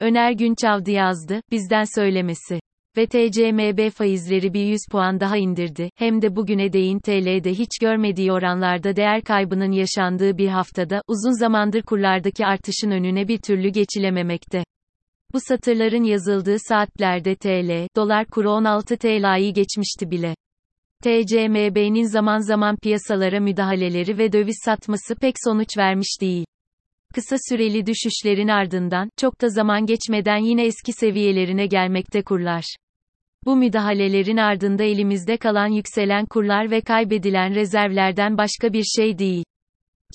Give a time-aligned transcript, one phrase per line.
[0.00, 2.60] Öner Günçavdı yazdı, bizden söylemesi.
[2.96, 8.32] Ve TCMB faizleri bir 100 puan daha indirdi, hem de bugüne değin TL'de hiç görmediği
[8.32, 14.64] oranlarda değer kaybının yaşandığı bir haftada, uzun zamandır kurlardaki artışın önüne bir türlü geçilememekte.
[15.32, 20.34] Bu satırların yazıldığı saatlerde TL, dolar kuru 16 TL'yi geçmişti bile.
[21.02, 26.44] TCMB'nin zaman zaman piyasalara müdahaleleri ve döviz satması pek sonuç vermiş değil.
[27.14, 32.64] Kısa süreli düşüşlerin ardından, çok da zaman geçmeden yine eski seviyelerine gelmekte kurlar.
[33.44, 39.44] Bu müdahalelerin ardında elimizde kalan yükselen kurlar ve kaybedilen rezervlerden başka bir şey değil.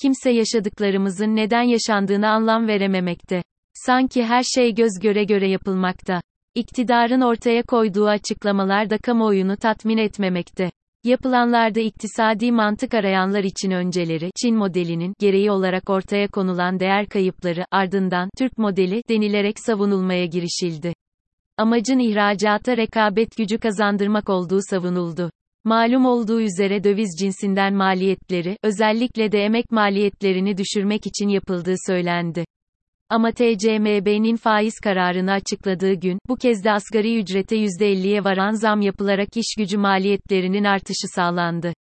[0.02, 3.42] Kimse yaşadıklarımızın neden yaşandığını anlam verememekte.
[3.74, 6.20] Sanki her şey göz göre göre yapılmakta.
[6.54, 10.70] İktidarın ortaya koyduğu açıklamalar da kamuoyunu tatmin etmemekte.
[11.04, 18.30] Yapılanlarda iktisadi mantık arayanlar için önceleri, Çin modelinin, gereği olarak ortaya konulan değer kayıpları, ardından,
[18.38, 20.92] Türk modeli, denilerek savunulmaya girişildi.
[21.58, 25.30] Amacın ihracata rekabet gücü kazandırmak olduğu savunuldu.
[25.64, 32.44] Malum olduğu üzere döviz cinsinden maliyetleri, özellikle de emek maliyetlerini düşürmek için yapıldığı söylendi.
[33.10, 39.36] Ama TCMB'nin faiz kararını açıkladığı gün, bu kez de asgari ücrete %50'ye varan zam yapılarak
[39.36, 41.72] iş gücü maliyetlerinin artışı sağlandı.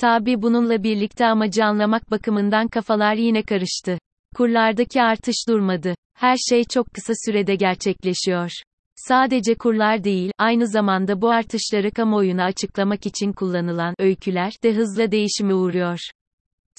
[0.00, 3.98] Tabi bununla birlikte amacı anlamak bakımından kafalar yine karıştı.
[4.36, 5.94] Kurlardaki artış durmadı.
[6.14, 8.50] Her şey çok kısa sürede gerçekleşiyor.
[8.96, 15.54] Sadece kurlar değil, aynı zamanda bu artışları kamuoyuna açıklamak için kullanılan öyküler de hızla değişime
[15.54, 15.98] uğruyor.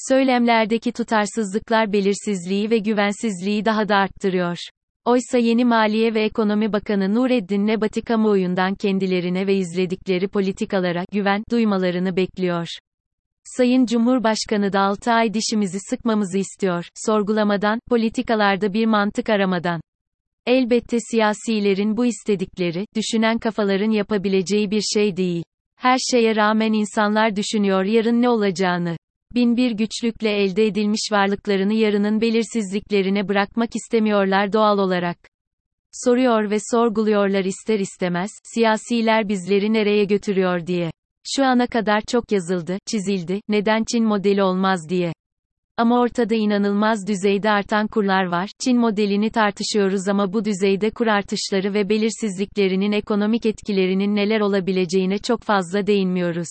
[0.08, 4.58] Söylemlerdeki tutarsızlıklar belirsizliği ve güvensizliği daha da arttırıyor.
[5.06, 12.16] Oysa yeni Maliye ve Ekonomi Bakanı Nureddin Nebati kamuoyundan kendilerine ve izledikleri politikalara güven duymalarını
[12.16, 12.68] bekliyor.
[13.44, 19.82] Sayın Cumhurbaşkanı da 6 ay dişimizi sıkmamızı istiyor, sorgulamadan, politikalarda bir mantık aramadan.
[20.46, 25.44] Elbette siyasilerin bu istedikleri, düşünen kafaların yapabileceği bir şey değil.
[25.76, 28.98] Her şeye rağmen insanlar düşünüyor yarın ne olacağını.
[29.36, 35.18] Binbir güçlükle elde edilmiş varlıklarını yarının belirsizliklerine bırakmak istemiyorlar doğal olarak.
[35.92, 40.92] Soruyor ve sorguluyorlar ister istemez, siyasiler bizleri nereye götürüyor diye.
[41.36, 45.14] Şu ana kadar çok yazıldı, çizildi, neden Çin modeli olmaz diye.
[45.78, 48.50] Ama ortada inanılmaz düzeyde artan kurlar var.
[48.64, 55.44] Çin modelini tartışıyoruz ama bu düzeyde kur artışları ve belirsizliklerinin ekonomik etkilerinin neler olabileceğine çok
[55.44, 56.50] fazla değinmiyoruz.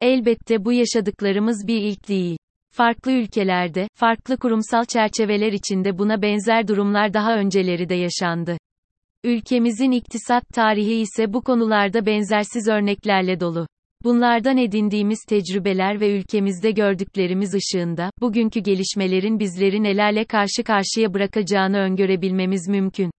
[0.00, 2.36] Elbette bu yaşadıklarımız bir ilk değil.
[2.70, 8.58] Farklı ülkelerde, farklı kurumsal çerçeveler içinde buna benzer durumlar daha önceleri de yaşandı.
[9.24, 13.66] Ülkemizin iktisat tarihi ise bu konularda benzersiz örneklerle dolu.
[14.04, 22.68] Bunlardan edindiğimiz tecrübeler ve ülkemizde gördüklerimiz ışığında, bugünkü gelişmelerin bizleri nelerle karşı karşıya bırakacağını öngörebilmemiz
[22.68, 23.10] mümkün.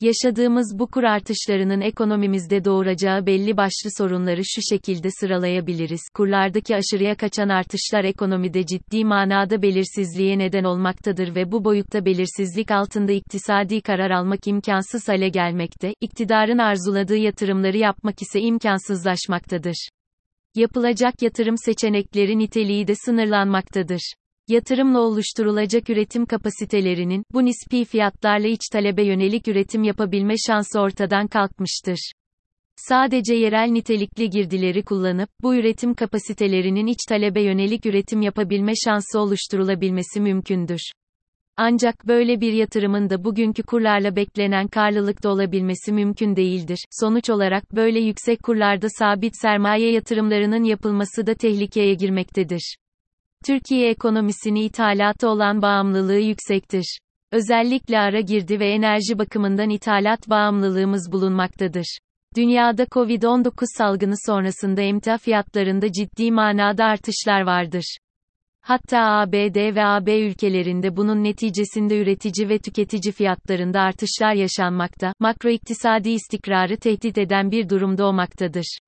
[0.00, 6.00] Yaşadığımız bu kur artışlarının ekonomimizde doğuracağı belli başlı sorunları şu şekilde sıralayabiliriz.
[6.14, 13.12] Kurlardaki aşırıya kaçan artışlar ekonomide ciddi manada belirsizliğe neden olmaktadır ve bu boyutta belirsizlik altında
[13.12, 19.88] iktisadi karar almak imkansız hale gelmekte, iktidarın arzuladığı yatırımları yapmak ise imkansızlaşmaktadır.
[20.54, 24.12] Yapılacak yatırım seçenekleri niteliği de sınırlanmaktadır.
[24.48, 32.12] Yatırımla oluşturulacak üretim kapasitelerinin, bu nispi fiyatlarla iç talebe yönelik üretim yapabilme şansı ortadan kalkmıştır.
[32.76, 40.20] Sadece yerel nitelikli girdileri kullanıp, bu üretim kapasitelerinin iç talebe yönelik üretim yapabilme şansı oluşturulabilmesi
[40.20, 40.80] mümkündür.
[41.56, 46.78] Ancak böyle bir yatırımın da bugünkü kurlarla beklenen karlılıkta olabilmesi mümkün değildir.
[47.00, 52.76] Sonuç olarak böyle yüksek kurlarda sabit sermaye yatırımlarının yapılması da tehlikeye girmektedir.
[53.46, 56.98] Türkiye ekonomisini ithalata olan bağımlılığı yüksektir.
[57.32, 61.98] Özellikle ara girdi ve enerji bakımından ithalat bağımlılığımız bulunmaktadır.
[62.36, 67.96] Dünyada Covid-19 salgını sonrasında emtia fiyatlarında ciddi manada artışlar vardır.
[68.60, 76.76] Hatta ABD ve AB ülkelerinde bunun neticesinde üretici ve tüketici fiyatlarında artışlar yaşanmakta, makroiktisadi istikrarı
[76.76, 78.78] tehdit eden bir durumda olmaktadır.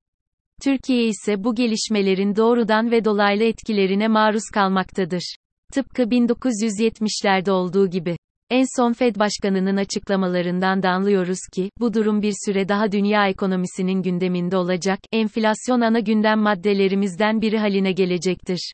[0.63, 5.35] Türkiye ise bu gelişmelerin doğrudan ve dolaylı etkilerine maruz kalmaktadır.
[5.73, 8.17] Tıpkı 1970'lerde olduğu gibi.
[8.49, 14.01] En son Fed Başkanı'nın açıklamalarından da anlıyoruz ki, bu durum bir süre daha dünya ekonomisinin
[14.01, 18.73] gündeminde olacak, enflasyon ana gündem maddelerimizden biri haline gelecektir.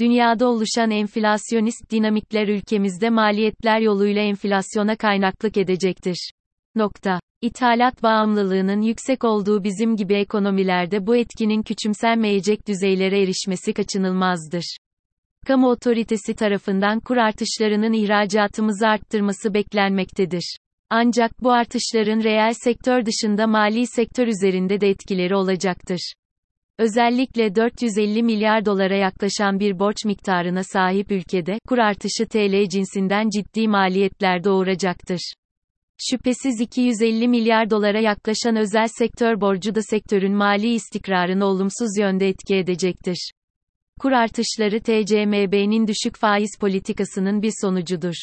[0.00, 6.30] Dünyada oluşan enflasyonist dinamikler ülkemizde maliyetler yoluyla enflasyona kaynaklık edecektir.
[6.74, 7.20] Nokta.
[7.42, 14.76] İthalat bağımlılığının yüksek olduğu bizim gibi ekonomilerde bu etkinin küçümsenmeyecek düzeylere erişmesi kaçınılmazdır.
[15.46, 20.56] Kamu otoritesi tarafından kur artışlarının ihracatımızı arttırması beklenmektedir.
[20.90, 26.12] Ancak bu artışların reel sektör dışında mali sektör üzerinde de etkileri olacaktır.
[26.78, 33.68] Özellikle 450 milyar dolara yaklaşan bir borç miktarına sahip ülkede, kur artışı TL cinsinden ciddi
[33.68, 35.32] maliyetler doğuracaktır.
[36.00, 42.56] Şüphesiz 250 milyar dolara yaklaşan özel sektör borcu da sektörün mali istikrarını olumsuz yönde etki
[42.56, 43.32] edecektir.
[44.00, 48.14] Kur artışları TCMB'nin düşük faiz politikasının bir sonucudur.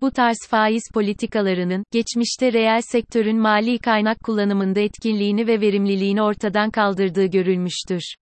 [0.00, 7.26] Bu tarz faiz politikalarının, geçmişte reel sektörün mali kaynak kullanımında etkinliğini ve verimliliğini ortadan kaldırdığı
[7.26, 8.14] görülmüştür.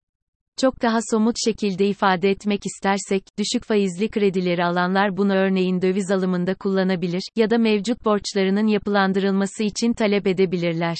[0.60, 6.54] Çok daha somut şekilde ifade etmek istersek, düşük faizli kredileri alanlar bunu örneğin döviz alımında
[6.54, 10.96] kullanabilir ya da mevcut borçlarının yapılandırılması için talep edebilirler.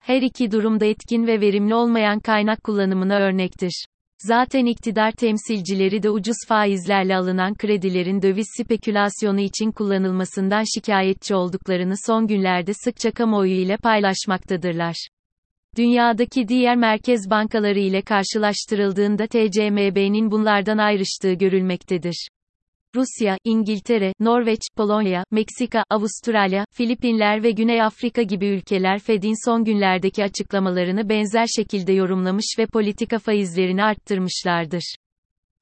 [0.00, 3.84] Her iki durumda etkin ve verimli olmayan kaynak kullanımına örnektir.
[4.18, 12.26] Zaten iktidar temsilcileri de ucuz faizlerle alınan kredilerin döviz spekülasyonu için kullanılmasından şikayetçi olduklarını son
[12.26, 15.08] günlerde sıkça kamuoyu ile paylaşmaktadırlar.
[15.76, 22.28] Dünyadaki diğer merkez bankaları ile karşılaştırıldığında TCMB'nin bunlardan ayrıştığı görülmektedir.
[22.94, 30.24] Rusya, İngiltere, Norveç, Polonya, Meksika, Avustralya, Filipinler ve Güney Afrika gibi ülkeler Fed'in son günlerdeki
[30.24, 34.94] açıklamalarını benzer şekilde yorumlamış ve politika faizlerini arttırmışlardır.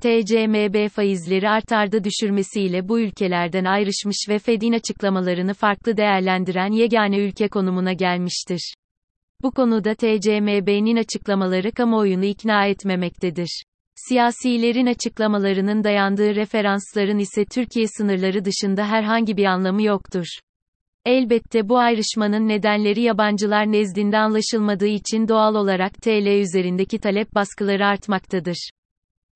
[0.02, 7.92] TCMB faizleri artarda düşürmesiyle bu ülkelerden ayrışmış ve Fed'in açıklamalarını farklı değerlendiren yegane ülke konumuna
[7.92, 8.74] gelmiştir.
[9.42, 13.62] Bu konuda TCMB'nin açıklamaları kamuoyunu ikna etmemektedir.
[13.94, 20.26] Siyasilerin açıklamalarının dayandığı referansların ise Türkiye sınırları dışında herhangi bir anlamı yoktur.
[21.04, 28.70] Elbette bu ayrışmanın nedenleri yabancılar nezdinde anlaşılmadığı için doğal olarak TL üzerindeki talep baskıları artmaktadır.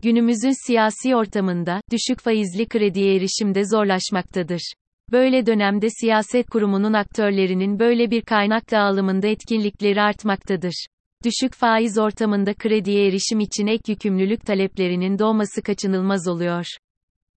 [0.03, 4.73] Günümüzün siyasi ortamında, düşük faizli krediye erişim de zorlaşmaktadır.
[5.13, 10.87] Böyle dönemde siyaset kurumunun aktörlerinin böyle bir kaynak dağılımında etkinlikleri artmaktadır.
[11.25, 16.67] Düşük faiz ortamında krediye erişim için ek yükümlülük taleplerinin doğması kaçınılmaz oluyor.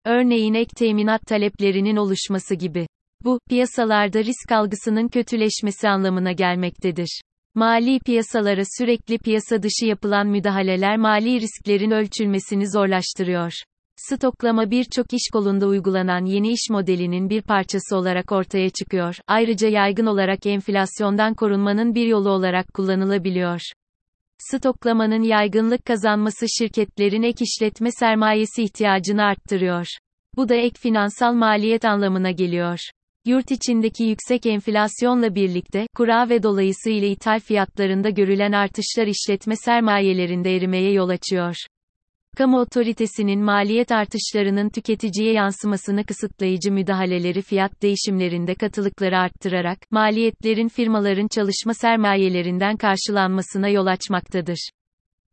[0.04, 2.86] Örneğin ek teminat taleplerinin oluşması gibi.
[3.24, 7.20] Bu, piyasalarda risk algısının kötüleşmesi anlamına gelmektedir.
[7.54, 13.52] Mali piyasalara sürekli piyasa dışı yapılan müdahaleler mali risklerin ölçülmesini zorlaştırıyor.
[14.06, 19.16] Stoklama birçok iş kolunda uygulanan yeni iş modelinin bir parçası olarak ortaya çıkıyor.
[19.26, 23.60] Ayrıca yaygın olarak enflasyondan korunmanın bir yolu olarak kullanılabiliyor.
[24.38, 29.86] Stoklamanın yaygınlık kazanması şirketlerin ek işletme sermayesi ihtiyacını arttırıyor.
[30.36, 32.78] Bu da ek finansal maliyet anlamına geliyor.
[33.26, 40.92] Yurt içindeki yüksek enflasyonla birlikte, kura ve dolayısıyla ithal fiyatlarında görülen artışlar işletme sermayelerinde erimeye
[40.92, 41.56] yol açıyor.
[42.38, 51.74] Kamu otoritesinin maliyet artışlarının tüketiciye yansımasını kısıtlayıcı müdahaleleri fiyat değişimlerinde katılıkları arttırarak, maliyetlerin firmaların çalışma
[51.74, 54.70] sermayelerinden karşılanmasına yol açmaktadır.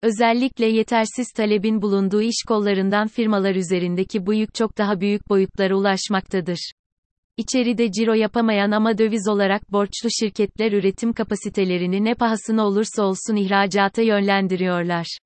[0.03, 6.71] Özellikle yetersiz talebin bulunduğu iş kollarından firmalar üzerindeki bu yük çok daha büyük boyutlara ulaşmaktadır.
[7.37, 14.01] İçeride ciro yapamayan ama döviz olarak borçlu şirketler üretim kapasitelerini ne pahasına olursa olsun ihracata
[14.01, 15.17] yönlendiriyorlar.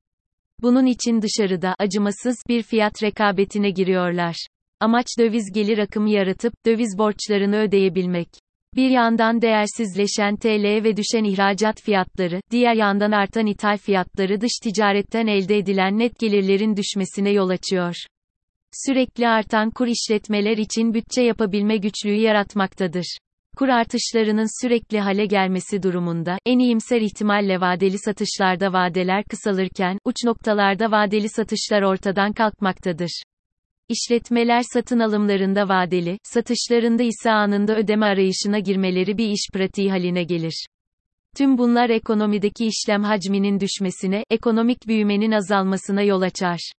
[0.61, 4.35] Bunun için dışarıda acımasız bir fiyat rekabetine giriyorlar.
[4.79, 8.27] Amaç döviz gelir akımı yaratıp döviz borçlarını ödeyebilmek.
[8.75, 15.27] Bir yandan değersizleşen TL ve düşen ihracat fiyatları, diğer yandan artan ithal fiyatları dış ticaretten
[15.27, 17.95] elde edilen net gelirlerin düşmesine yol açıyor.
[18.86, 23.17] Sürekli artan kur işletmeler için bütçe yapabilme güçlüğü yaratmaktadır.
[23.60, 30.92] Kur artışlarının sürekli hale gelmesi durumunda, en iyimser ihtimalle vadeli satışlarda vadeler kısalırken, uç noktalarda
[30.92, 33.24] vadeli satışlar ortadan kalkmaktadır.
[33.89, 40.66] İşletmeler satın alımlarında vadeli, satışlarında ise anında ödeme arayışına girmeleri bir iş pratiği haline gelir.
[41.38, 46.72] Tüm bunlar ekonomideki işlem hacminin düşmesine, ekonomik büyümenin azalmasına yol açar.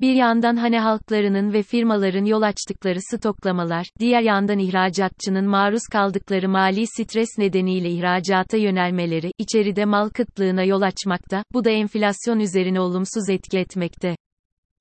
[0.00, 6.86] Bir yandan hane halklarının ve firmaların yol açtıkları stoklamalar, diğer yandan ihracatçının maruz kaldıkları mali
[6.86, 13.58] stres nedeniyle ihracata yönelmeleri, içeride mal kıtlığına yol açmakta, bu da enflasyon üzerine olumsuz etki
[13.58, 14.16] etmekte.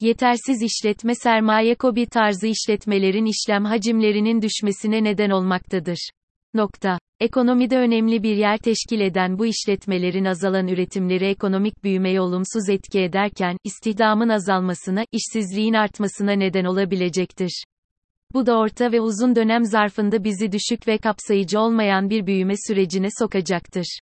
[0.01, 6.09] Yetersiz işletme sermaye kobi tarzı işletmelerin işlem hacimlerinin düşmesine neden olmaktadır.
[6.53, 6.99] Nokta.
[7.19, 13.57] Ekonomide önemli bir yer teşkil eden bu işletmelerin azalan üretimleri ekonomik büyümeye olumsuz etki ederken,
[13.63, 17.63] istihdamın azalmasına, işsizliğin artmasına neden olabilecektir.
[18.33, 23.07] Bu da orta ve uzun dönem zarfında bizi düşük ve kapsayıcı olmayan bir büyüme sürecine
[23.19, 23.99] sokacaktır.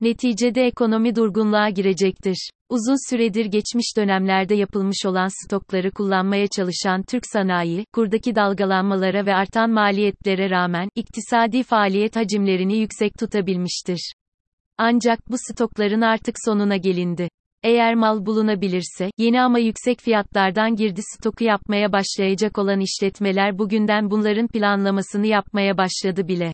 [0.00, 2.50] Neticede ekonomi durgunluğa girecektir.
[2.72, 9.70] Uzun süredir geçmiş dönemlerde yapılmış olan stokları kullanmaya çalışan Türk sanayi, kurdaki dalgalanmalara ve artan
[9.70, 14.12] maliyetlere rağmen, iktisadi faaliyet hacimlerini yüksek tutabilmiştir.
[14.78, 17.28] Ancak bu stokların artık sonuna gelindi.
[17.62, 24.48] Eğer mal bulunabilirse, yeni ama yüksek fiyatlardan girdi stoku yapmaya başlayacak olan işletmeler bugünden bunların
[24.48, 26.52] planlamasını yapmaya başladı bile.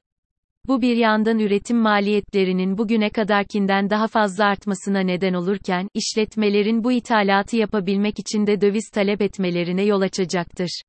[0.68, 7.56] Bu bir yandan üretim maliyetlerinin bugüne kadarkinden daha fazla artmasına neden olurken, işletmelerin bu ithalatı
[7.56, 10.82] yapabilmek için de döviz talep etmelerine yol açacaktır.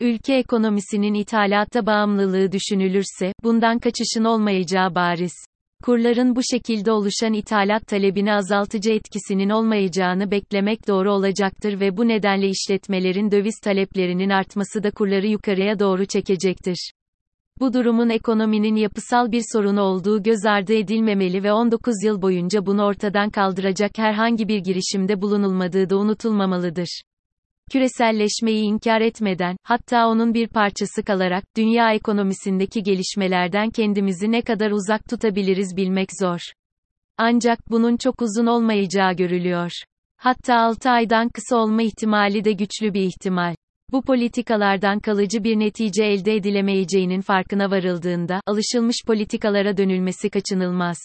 [0.00, 5.32] Ülke ekonomisinin ithalata bağımlılığı düşünülürse, bundan kaçışın olmayacağı bariz.
[5.84, 12.48] Kurların bu şekilde oluşan ithalat talebini azaltıcı etkisinin olmayacağını beklemek doğru olacaktır ve bu nedenle
[12.48, 16.90] işletmelerin döviz taleplerinin artması da kurları yukarıya doğru çekecektir.
[17.60, 22.84] Bu durumun ekonominin yapısal bir sorunu olduğu göz ardı edilmemeli ve 19 yıl boyunca bunu
[22.84, 27.02] ortadan kaldıracak herhangi bir girişimde bulunulmadığı da unutulmamalıdır.
[27.72, 35.08] Küreselleşmeyi inkar etmeden, hatta onun bir parçası kalarak, dünya ekonomisindeki gelişmelerden kendimizi ne kadar uzak
[35.08, 36.40] tutabiliriz bilmek zor.
[37.18, 39.70] Ancak bunun çok uzun olmayacağı görülüyor.
[40.16, 43.54] Hatta 6 aydan kısa olma ihtimali de güçlü bir ihtimal.
[43.92, 50.98] Bu politikalardan kalıcı bir netice elde edilemeyeceğinin farkına varıldığında, alışılmış politikalara dönülmesi kaçınılmaz.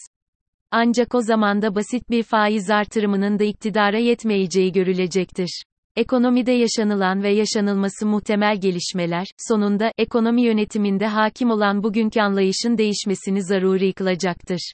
[0.70, 5.62] Ancak o zaman da basit bir faiz artırımının da iktidara yetmeyeceği görülecektir.
[5.96, 13.92] Ekonomide yaşanılan ve yaşanılması muhtemel gelişmeler, sonunda, ekonomi yönetiminde hakim olan bugünkü anlayışın değişmesini zaruri
[13.92, 14.72] kılacaktır.